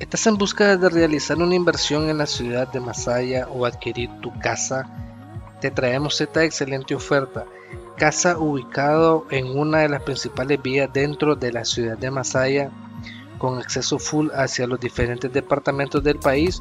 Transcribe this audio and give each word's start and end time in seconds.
¿Estás 0.00 0.26
en 0.26 0.36
busca 0.36 0.76
de 0.76 0.88
realizar 0.88 1.36
una 1.36 1.54
inversión 1.54 2.10
en 2.10 2.18
la 2.18 2.26
ciudad 2.26 2.66
de 2.66 2.80
Masaya 2.80 3.46
o 3.48 3.64
adquirir 3.64 4.10
tu 4.20 4.36
casa? 4.40 4.90
Te 5.60 5.70
traemos 5.70 6.20
esta 6.20 6.42
excelente 6.42 6.96
oferta. 6.96 7.44
Casa 7.96 8.36
ubicado 8.36 9.24
en 9.30 9.56
una 9.56 9.78
de 9.78 9.88
las 9.88 10.02
principales 10.02 10.60
vías 10.60 10.92
dentro 10.92 11.36
de 11.36 11.52
la 11.52 11.64
ciudad 11.64 11.96
de 11.96 12.10
Masaya, 12.10 12.72
con 13.38 13.58
acceso 13.58 14.00
full 14.00 14.30
hacia 14.34 14.66
los 14.66 14.80
diferentes 14.80 15.32
departamentos 15.32 16.02
del 16.02 16.18
país 16.18 16.60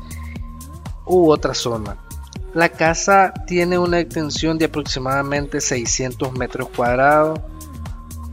u 1.07 1.31
otra 1.31 1.55
zona. 1.55 1.97
La 2.53 2.69
casa 2.69 3.33
tiene 3.47 3.79
una 3.79 3.99
extensión 3.99 4.59
de 4.59 4.65
aproximadamente 4.65 5.59
600 5.59 6.33
metros 6.33 6.69
cuadrados 6.69 7.39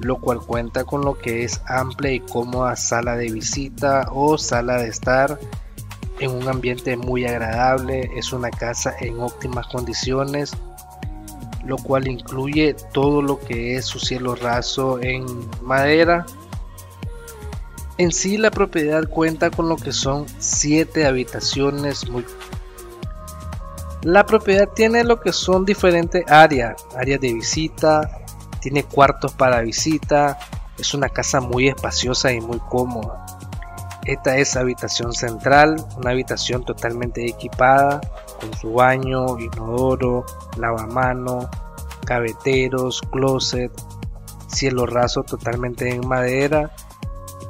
lo 0.00 0.16
cual 0.18 0.40
cuenta 0.40 0.84
con 0.84 1.04
lo 1.04 1.18
que 1.18 1.44
es 1.44 1.60
amplia 1.66 2.12
y 2.12 2.20
cómoda 2.20 2.76
sala 2.76 3.16
de 3.16 3.30
visita 3.30 4.08
o 4.12 4.38
sala 4.38 4.78
de 4.78 4.88
estar 4.88 5.38
en 6.18 6.30
un 6.30 6.48
ambiente 6.48 6.96
muy 6.96 7.24
agradable, 7.24 8.10
es 8.14 8.32
una 8.32 8.50
casa 8.50 8.94
en 9.00 9.20
óptimas 9.20 9.66
condiciones, 9.68 10.52
lo 11.64 11.76
cual 11.76 12.08
incluye 12.08 12.74
todo 12.92 13.22
lo 13.22 13.38
que 13.38 13.76
es 13.76 13.86
su 13.86 13.98
cielo 13.98 14.34
raso 14.34 15.00
en 15.00 15.24
madera. 15.62 16.26
En 17.96 18.12
sí 18.12 18.38
la 18.38 18.50
propiedad 18.50 19.08
cuenta 19.08 19.50
con 19.50 19.68
lo 19.68 19.76
que 19.76 19.92
son 19.92 20.26
7 20.38 21.06
habitaciones 21.06 22.08
muy 22.08 22.24
la 24.02 24.24
propiedad 24.24 24.66
tiene 24.66 25.04
lo 25.04 25.20
que 25.20 25.30
son 25.30 25.66
diferentes 25.66 26.24
áreas, 26.26 26.86
áreas 26.96 27.20
de 27.20 27.34
visita, 27.34 28.10
tiene 28.60 28.84
cuartos 28.84 29.32
para 29.32 29.60
visita, 29.60 30.38
es 30.78 30.94
una 30.94 31.08
casa 31.08 31.40
muy 31.40 31.68
espaciosa 31.68 32.32
y 32.32 32.40
muy 32.40 32.58
cómoda. 32.58 33.26
Esta 34.04 34.38
es 34.38 34.56
habitación 34.56 35.12
central, 35.12 35.76
una 35.96 36.10
habitación 36.10 36.64
totalmente 36.64 37.26
equipada 37.26 38.00
con 38.40 38.52
su 38.54 38.72
baño, 38.72 39.38
inodoro, 39.38 40.24
lavamano, 40.56 41.50
cabeteros, 42.06 43.02
closet, 43.12 43.70
cielo 44.48 44.86
raso 44.86 45.22
totalmente 45.22 45.90
en 45.90 46.06
madera. 46.08 46.70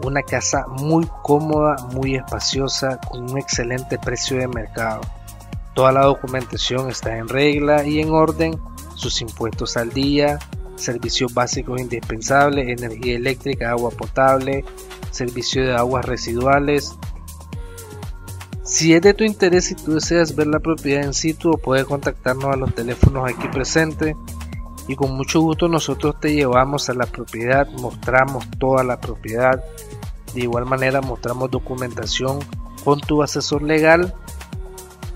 Una 0.02 0.22
casa 0.22 0.66
muy 0.66 1.06
cómoda, 1.22 1.76
muy 1.92 2.16
espaciosa, 2.16 2.98
con 2.98 3.30
un 3.30 3.38
excelente 3.38 3.98
precio 3.98 4.38
de 4.38 4.48
mercado. 4.48 5.02
Toda 5.74 5.92
la 5.92 6.04
documentación 6.04 6.90
está 6.90 7.16
en 7.16 7.28
regla 7.28 7.84
y 7.84 8.00
en 8.00 8.10
orden, 8.10 8.60
sus 8.94 9.20
impuestos 9.22 9.76
al 9.76 9.90
día, 9.90 10.38
servicios 10.80 11.32
básicos 11.32 11.80
indispensables, 11.80 12.68
energía 12.68 13.16
eléctrica, 13.16 13.70
agua 13.70 13.90
potable, 13.90 14.64
servicio 15.10 15.64
de 15.64 15.74
aguas 15.74 16.04
residuales. 16.04 16.96
Si 18.64 18.94
es 18.94 19.02
de 19.02 19.14
tu 19.14 19.24
interés 19.24 19.70
y 19.70 19.74
tú 19.74 19.94
deseas 19.94 20.34
ver 20.34 20.46
la 20.46 20.60
propiedad 20.60 21.04
en 21.04 21.14
situ, 21.14 21.52
puedes 21.62 21.84
contactarnos 21.84 22.46
a 22.52 22.56
los 22.56 22.74
teléfonos 22.74 23.28
aquí 23.28 23.48
presentes 23.48 24.14
y 24.88 24.96
con 24.96 25.16
mucho 25.16 25.40
gusto 25.40 25.68
nosotros 25.68 26.16
te 26.20 26.34
llevamos 26.34 26.88
a 26.88 26.94
la 26.94 27.06
propiedad, 27.06 27.68
mostramos 27.72 28.44
toda 28.58 28.82
la 28.84 29.00
propiedad. 29.00 29.62
De 30.34 30.42
igual 30.42 30.66
manera 30.66 31.00
mostramos 31.00 31.50
documentación 31.50 32.38
con 32.84 33.00
tu 33.00 33.22
asesor 33.22 33.62
legal. 33.62 34.14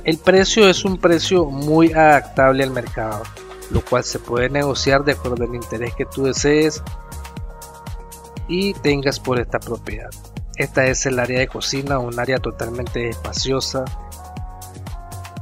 El 0.05 0.19
precio 0.19 0.69
es 0.69 0.85
un 0.85 0.99
precio 0.99 1.47
muy 1.47 1.93
adaptable 1.93 2.63
al 2.63 2.71
mercado 2.71 3.23
lo 3.71 3.85
cual 3.85 4.05
se 4.05 4.19
puede 4.19 4.49
negociar 4.49 5.05
de 5.05 5.13
acuerdo 5.13 5.45
al 5.45 5.55
interés 5.55 5.95
que 5.95 6.05
tú 6.05 6.25
desees 6.25 6.83
y 8.49 8.75
tengas 8.75 9.21
por 9.21 9.41
esta 9.41 9.59
propiedad. 9.59 10.11
Esta 10.57 10.87
es 10.87 11.07
el 11.07 11.19
área 11.19 11.41
de 11.41 11.49
cocina, 11.49 11.99
un 11.99 12.19
área 12.19 12.39
totalmente 12.39 13.09
espaciosa, 13.09 13.85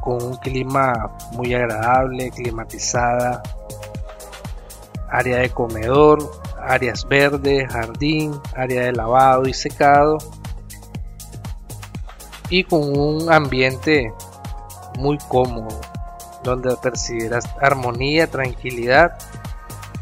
con 0.00 0.23
un 0.23 0.37
clima 0.37 1.11
muy 1.33 1.55
agradable, 1.55 2.31
climatizada, 2.31 3.43
área 5.11 5.38
de 5.38 5.50
comedor, 5.50 6.31
áreas 6.59 7.06
verdes, 7.06 7.71
jardín, 7.71 8.41
área 8.56 8.84
de 8.84 8.93
lavado 8.93 9.47
y 9.47 9.53
secado 9.53 10.19
y 12.49 12.65
con 12.65 12.99
un 12.99 13.32
ambiente 13.32 14.12
muy 14.99 15.19
cómodo 15.28 15.81
donde 16.42 16.76
percibirás 16.82 17.44
armonía, 17.60 18.26
tranquilidad 18.26 19.19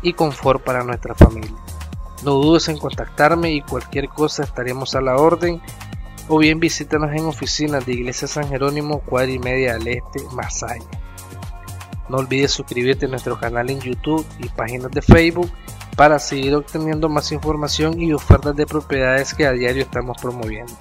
y 0.02 0.12
confort 0.12 0.62
para 0.62 0.84
nuestra 0.84 1.14
familia. 1.14 1.56
No 2.24 2.32
dudes 2.32 2.68
en 2.68 2.78
contactarme 2.78 3.52
y 3.52 3.62
cualquier 3.62 4.08
cosa 4.08 4.42
estaremos 4.42 4.94
a 4.94 5.00
la 5.00 5.16
orden 5.16 5.60
o 6.28 6.38
bien 6.38 6.60
visítanos 6.60 7.10
en 7.12 7.24
oficinas 7.24 7.84
de 7.86 7.92
Iglesia 7.92 8.28
San 8.28 8.48
Jerónimo, 8.48 9.00
cuadra 9.00 9.32
y 9.32 9.38
media 9.38 9.74
al 9.74 9.86
este, 9.88 10.22
Masaya. 10.32 10.84
No 12.08 12.18
olvides 12.18 12.52
suscribirte 12.52 13.06
a 13.06 13.08
nuestro 13.08 13.38
canal 13.38 13.70
en 13.70 13.80
YouTube 13.80 14.26
y 14.38 14.48
páginas 14.48 14.90
de 14.90 15.02
Facebook 15.02 15.50
para 15.96 16.18
seguir 16.18 16.54
obteniendo 16.54 17.08
más 17.08 17.30
información 17.32 18.00
y 18.00 18.12
ofertas 18.12 18.54
de 18.56 18.66
propiedades 18.66 19.34
que 19.34 19.46
a 19.46 19.52
diario 19.52 19.82
estamos 19.82 20.16
promoviendo. 20.20 20.72